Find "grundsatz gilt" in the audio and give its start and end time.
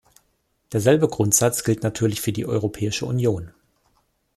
1.07-1.83